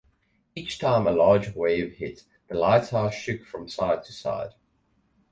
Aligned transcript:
Each 0.55 0.79
time 0.79 1.05
a 1.05 1.11
large 1.11 1.53
wave 1.53 1.97
hit, 1.97 2.23
the 2.47 2.55
lighthouse 2.55 3.13
shook 3.13 3.45
from 3.45 3.69
side 3.69 4.03
to 4.05 4.11
side. 4.11 4.55